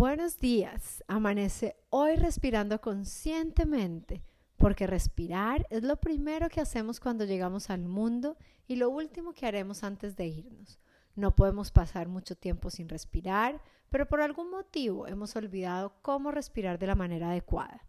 Buenos 0.00 0.38
días. 0.38 1.04
Amanece 1.08 1.76
hoy 1.90 2.16
respirando 2.16 2.80
conscientemente, 2.80 4.22
porque 4.56 4.86
respirar 4.86 5.66
es 5.68 5.82
lo 5.82 5.96
primero 5.96 6.48
que 6.48 6.62
hacemos 6.62 7.00
cuando 7.00 7.26
llegamos 7.26 7.68
al 7.68 7.82
mundo 7.82 8.38
y 8.66 8.76
lo 8.76 8.88
último 8.88 9.34
que 9.34 9.44
haremos 9.44 9.84
antes 9.84 10.16
de 10.16 10.26
irnos. 10.26 10.80
No 11.16 11.36
podemos 11.36 11.70
pasar 11.70 12.08
mucho 12.08 12.34
tiempo 12.34 12.70
sin 12.70 12.88
respirar, 12.88 13.60
pero 13.90 14.08
por 14.08 14.22
algún 14.22 14.50
motivo 14.50 15.06
hemos 15.06 15.36
olvidado 15.36 15.92
cómo 16.00 16.30
respirar 16.30 16.78
de 16.78 16.86
la 16.86 16.94
manera 16.94 17.28
adecuada. 17.28 17.84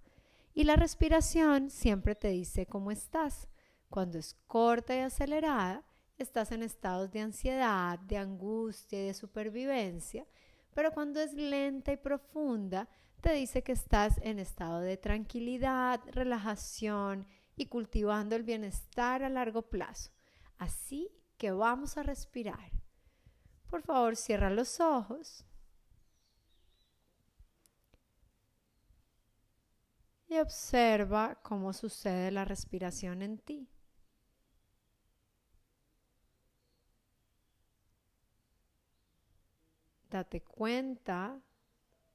Y 0.53 0.65
la 0.65 0.75
respiración 0.75 1.69
siempre 1.69 2.13
te 2.15 2.27
dice 2.27 2.65
cómo 2.65 2.91
estás. 2.91 3.47
Cuando 3.89 4.17
es 4.17 4.35
corta 4.47 4.93
y 4.93 4.99
acelerada, 4.99 5.85
estás 6.17 6.51
en 6.51 6.61
estados 6.61 7.09
de 7.13 7.21
ansiedad, 7.21 7.97
de 7.99 8.17
angustia 8.17 9.01
y 9.01 9.05
de 9.05 9.13
supervivencia 9.13 10.27
pero 10.73 10.91
cuando 10.91 11.19
es 11.19 11.33
lenta 11.33 11.91
y 11.91 11.97
profunda, 11.97 12.87
te 13.21 13.33
dice 13.33 13.63
que 13.63 13.71
estás 13.71 14.17
en 14.23 14.39
estado 14.39 14.79
de 14.79 14.97
tranquilidad, 14.97 16.01
relajación 16.07 17.27
y 17.55 17.67
cultivando 17.67 18.35
el 18.35 18.43
bienestar 18.43 19.23
a 19.23 19.29
largo 19.29 19.61
plazo. 19.63 20.11
Así 20.57 21.09
que 21.37 21.51
vamos 21.51 21.97
a 21.97 22.03
respirar. 22.03 22.71
Por 23.69 23.81
favor, 23.83 24.15
cierra 24.15 24.49
los 24.49 24.79
ojos. 24.79 25.45
Y 30.27 30.37
observa 30.39 31.39
cómo 31.43 31.73
sucede 31.73 32.31
la 32.31 32.45
respiración 32.45 33.21
en 33.21 33.37
ti. 33.37 33.69
Date 40.11 40.41
cuenta 40.41 41.41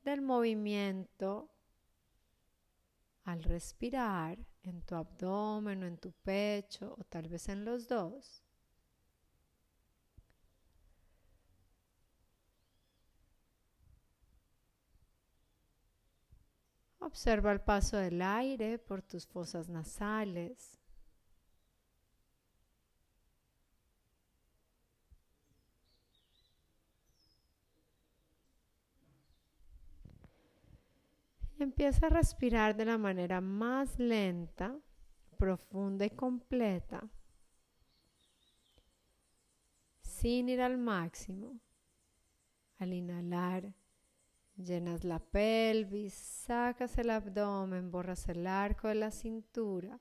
del 0.05 0.21
movimiento 0.21 1.49
al 3.25 3.43
respirar 3.43 4.39
en 4.63 4.83
tu 4.83 4.95
abdomen 4.95 5.83
o 5.83 5.87
en 5.87 5.97
tu 5.99 6.13
pecho 6.13 6.95
o 6.99 7.05
tal 7.05 7.29
vez 7.29 7.49
en 7.49 7.65
los 7.65 7.89
dos. 7.89 8.43
Observa 17.01 17.53
el 17.53 17.61
paso 17.61 17.97
del 17.97 18.21
aire 18.21 18.79
por 18.79 19.01
tus 19.01 19.27
fosas 19.27 19.69
nasales. 19.69 20.79
Empieza 31.59 32.07
a 32.07 32.11
respirar 32.11 32.77
de 32.77 32.85
la 32.85 32.99
manera 32.99 33.41
más 33.41 33.99
lenta, 33.99 34.79
profunda 35.39 36.05
y 36.05 36.11
completa, 36.11 37.09
sin 40.03 40.51
ir 40.51 40.61
al 40.61 40.77
máximo. 40.77 41.59
Al 42.79 42.93
inhalar, 42.93 43.73
llenas 44.57 45.03
la 45.03 45.19
pelvis, 45.19 46.13
sacas 46.13 46.99
el 46.99 47.09
abdomen, 47.09 47.91
borras 47.91 48.29
el 48.29 48.47
arco 48.47 48.89
de 48.89 48.97
la 48.97 49.11
cintura. 49.11 49.99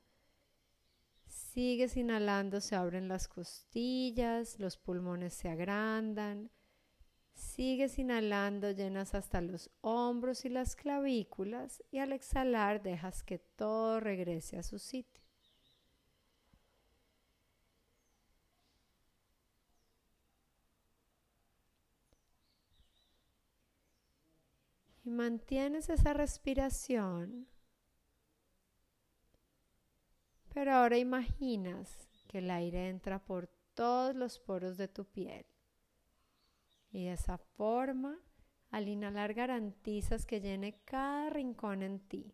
Sigues 1.26 1.96
inhalando, 1.96 2.60
se 2.60 2.76
abren 2.76 3.08
las 3.08 3.30
costillas, 3.30 4.60
los 4.60 4.78
pulmones 4.78 5.34
se 5.34 5.48
agrandan 5.48 6.52
Sigues 7.36 8.00
inhalando, 8.00 8.72
llenas 8.72 9.14
hasta 9.14 9.42
los 9.42 9.70
hombros 9.82 10.46
y 10.46 10.50
las 10.50 10.76
clavículas 10.76 11.84
y 11.92 12.00
al 12.00 12.14
exhalar 12.14 12.82
dejas 12.82 13.24
que 13.24 13.40
todo 13.40 14.00
regrese 14.00 14.58
a 14.58 14.64
su 14.64 14.80
sitio. 14.80 15.24
Y 25.04 25.12
mantienes 25.12 25.90
esa 25.90 26.14
respiración. 26.14 27.48
Pero 30.54 30.74
ahora 30.74 30.98
imaginas 30.98 32.08
que 32.28 32.40
el 32.40 32.50
aire 32.50 32.88
entra 32.90 33.20
por 33.20 33.48
todos 33.76 34.16
los 34.16 34.40
poros 34.40 34.78
de 34.78 34.88
tu 34.88 35.06
piel. 35.06 35.46
Y 36.96 37.04
de 37.08 37.12
esa 37.12 37.38
forma, 37.38 38.18
al 38.70 38.88
inhalar 38.88 39.34
garantizas 39.34 40.26
que 40.26 40.40
llene 40.40 40.80
cada 40.86 41.30
rincón 41.30 41.84
en 41.84 42.00
ti. 42.00 42.34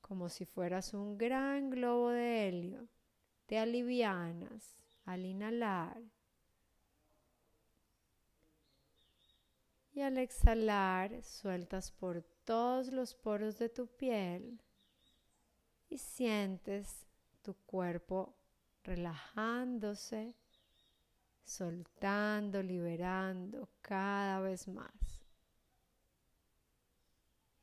Como 0.00 0.30
si 0.30 0.46
fueras 0.46 0.94
un 0.94 1.18
gran 1.18 1.68
globo 1.68 2.08
de 2.08 2.48
helio, 2.48 2.88
te 3.44 3.58
alivianas 3.58 4.78
al 5.04 5.26
inhalar. 5.26 6.00
Y 9.92 10.00
al 10.00 10.16
exhalar, 10.16 11.22
sueltas 11.22 11.92
por 11.92 12.22
todos 12.46 12.90
los 12.90 13.14
poros 13.14 13.58
de 13.58 13.68
tu 13.68 13.86
piel 13.86 14.62
y 15.90 15.98
sientes 15.98 17.06
tu 17.42 17.52
cuerpo 17.52 18.34
relajándose 18.82 20.34
soltando, 21.46 22.62
liberando 22.62 23.70
cada 23.80 24.40
vez 24.40 24.68
más. 24.68 25.22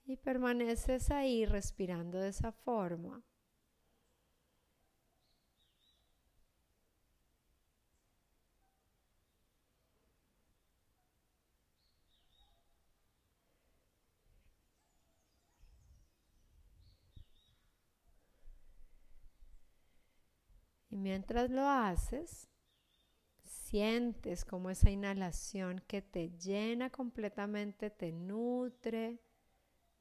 Y 0.06 0.18
permaneces 0.18 1.12
ahí 1.12 1.46
respirando 1.46 2.18
de 2.20 2.30
esa 2.30 2.52
forma. 2.52 3.22
Y 20.90 20.96
mientras 20.96 21.50
lo 21.50 21.68
haces, 21.68 22.53
sientes 23.74 24.46
como 24.46 24.70
esa 24.70 24.92
inhalación 24.92 25.82
que 25.88 26.04
te 26.04 26.30
llena 26.38 26.92
completamente, 26.92 27.90
te 27.90 28.12
nutre, 28.12 29.20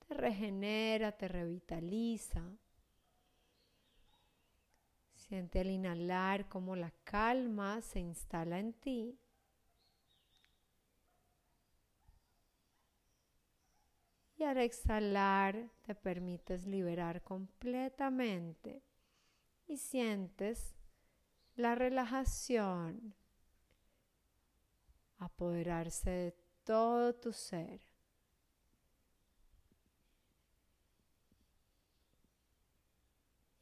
te 0.07 0.13
regenera, 0.13 1.13
te 1.13 1.27
revitaliza. 1.27 2.43
Siente 5.15 5.61
al 5.61 5.71
inhalar 5.71 6.51
como 6.51 6.77
la 6.77 6.93
calma 7.03 7.81
se 7.81 8.01
instala 8.01 8.59
en 8.59 8.75
ti. 8.75 9.19
Y 14.37 14.45
al 14.45 14.59
exhalar 14.59 15.71
te 15.81 15.95
permites 15.95 16.67
liberar 16.67 17.23
completamente 17.23 18.83
y 19.67 19.79
sientes 19.79 20.75
la 21.55 21.75
relajación 21.75 23.15
apoderarse 25.25 26.11
de 26.11 26.35
todo 26.65 27.15
tu 27.15 27.33
ser. 27.33 27.81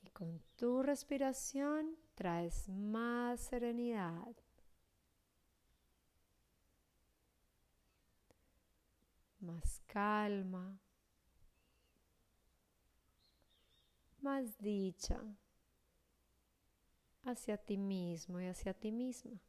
Y 0.03 0.11
con 0.11 0.43
tu 0.57 0.83
respiración 0.83 1.97
traes 2.15 2.69
más 2.69 3.41
serenidad. 3.41 4.35
Más 9.41 9.81
calma. 9.87 10.79
Más 14.21 14.59
dicha 14.59 15.19
hacia 17.25 17.57
ti 17.57 17.79
mismo 17.79 18.41
y 18.41 18.47
hacia 18.47 18.75
ti 18.75 18.93
misma. 18.93 19.41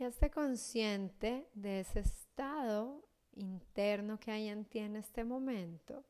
Y 0.00 0.04
hazte 0.04 0.30
consciente 0.30 1.46
de 1.52 1.80
ese 1.80 2.00
estado 2.00 3.06
interno 3.34 4.18
que 4.18 4.30
hay 4.30 4.48
en 4.48 4.64
ti 4.64 4.78
en 4.78 4.96
este 4.96 5.24
momento. 5.24 6.02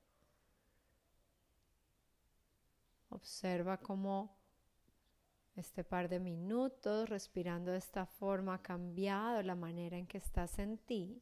Observa 3.08 3.78
cómo 3.78 4.38
este 5.56 5.82
par 5.82 6.08
de 6.08 6.20
minutos 6.20 7.08
respirando 7.08 7.72
de 7.72 7.78
esta 7.78 8.06
forma 8.06 8.54
ha 8.54 8.62
cambiado 8.62 9.42
la 9.42 9.56
manera 9.56 9.98
en 9.98 10.06
que 10.06 10.18
estás 10.18 10.60
en 10.60 10.78
ti. 10.78 11.20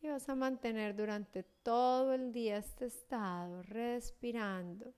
Y 0.00 0.08
vas 0.08 0.26
a 0.30 0.34
mantener 0.34 0.96
durante 0.96 1.42
todo 1.42 2.14
el 2.14 2.32
día 2.32 2.56
este 2.56 2.86
estado, 2.86 3.62
respirando 3.64 4.94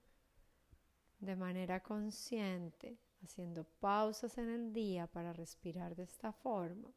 de 1.26 1.36
manera 1.36 1.82
consciente, 1.82 2.96
haciendo 3.22 3.64
pausas 3.64 4.38
en 4.38 4.48
el 4.48 4.72
día 4.72 5.06
para 5.06 5.32
respirar 5.32 5.94
de 5.94 6.04
esta 6.04 6.32
forma. 6.32 6.90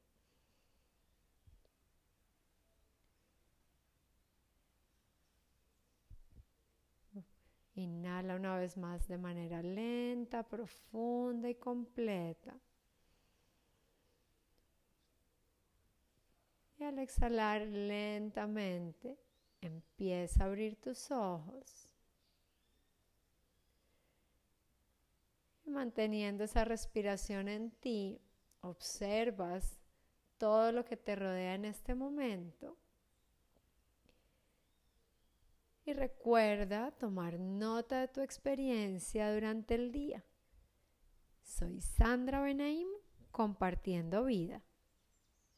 Inhala 7.76 8.36
una 8.36 8.58
vez 8.58 8.78
más 8.78 9.08
de 9.08 9.18
manera 9.18 9.62
lenta, 9.62 10.44
profunda 10.44 11.50
y 11.50 11.56
completa. 11.56 12.54
Y 16.78 16.84
al 16.84 17.00
exhalar 17.00 17.62
lentamente, 17.62 19.18
empieza 19.62 20.44
a 20.44 20.48
abrir 20.48 20.76
tus 20.76 21.10
ojos. 21.12 21.89
Manteniendo 25.70 26.44
esa 26.44 26.66
respiración 26.66 27.48
en 27.48 27.72
ti, 27.72 28.22
observas 28.62 29.80
todo 30.38 30.72
lo 30.72 30.86
que 30.86 30.98
te 30.98 31.16
rodea 31.16 31.56
en 31.56 31.66
este 31.66 31.96
momento 31.96 32.78
y 35.86 35.94
recuerda 35.94 36.92
tomar 36.92 37.40
nota 37.40 38.02
de 38.02 38.08
tu 38.08 38.22
experiencia 38.22 39.34
durante 39.34 39.76
el 39.76 39.92
día. 39.92 40.24
Soy 41.42 41.82
Sandra 41.82 42.42
Benaim 42.42 42.88
compartiendo 43.32 44.24
vida. 44.26 44.62